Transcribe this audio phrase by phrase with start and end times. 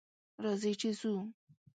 [0.43, 1.13] راځئ چې ځو